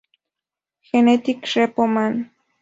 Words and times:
Genetic 0.87 1.39
Repo 1.53 1.85
Man 1.85 2.13